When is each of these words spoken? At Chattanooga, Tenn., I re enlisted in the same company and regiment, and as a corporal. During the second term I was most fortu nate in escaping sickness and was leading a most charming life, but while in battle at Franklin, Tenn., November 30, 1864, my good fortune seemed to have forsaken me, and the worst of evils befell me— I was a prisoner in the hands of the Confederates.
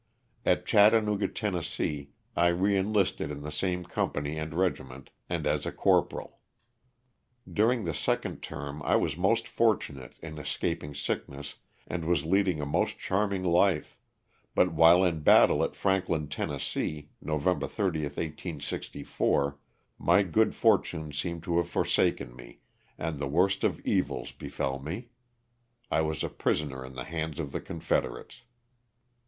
At 0.47 0.65
Chattanooga, 0.65 1.27
Tenn., 1.27 1.61
I 2.35 2.47
re 2.47 2.75
enlisted 2.75 3.29
in 3.29 3.43
the 3.43 3.51
same 3.51 3.83
company 3.85 4.35
and 4.35 4.51
regiment, 4.51 5.11
and 5.29 5.45
as 5.45 5.67
a 5.67 5.71
corporal. 5.71 6.39
During 7.47 7.83
the 7.83 7.93
second 7.93 8.41
term 8.41 8.81
I 8.81 8.95
was 8.95 9.15
most 9.15 9.45
fortu 9.45 9.93
nate 9.93 10.13
in 10.19 10.39
escaping 10.39 10.95
sickness 10.95 11.57
and 11.85 12.03
was 12.05 12.25
leading 12.25 12.59
a 12.59 12.65
most 12.65 12.97
charming 12.97 13.43
life, 13.43 13.95
but 14.55 14.73
while 14.73 15.03
in 15.03 15.19
battle 15.19 15.63
at 15.63 15.75
Franklin, 15.75 16.27
Tenn., 16.29 16.49
November 17.21 17.67
30, 17.67 17.99
1864, 18.01 19.59
my 19.99 20.23
good 20.23 20.55
fortune 20.55 21.11
seemed 21.13 21.43
to 21.43 21.57
have 21.57 21.69
forsaken 21.69 22.35
me, 22.35 22.61
and 22.97 23.19
the 23.19 23.27
worst 23.27 23.63
of 23.63 23.79
evils 23.81 24.31
befell 24.31 24.79
me— 24.79 25.09
I 25.91 26.01
was 26.01 26.23
a 26.23 26.29
prisoner 26.29 26.83
in 26.83 26.95
the 26.95 27.03
hands 27.03 27.39
of 27.39 27.51
the 27.51 27.61
Confederates. 27.61 28.41